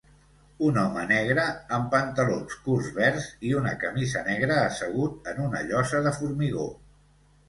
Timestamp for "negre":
1.09-1.41